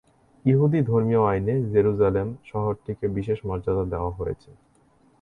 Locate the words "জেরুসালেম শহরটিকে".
1.71-3.05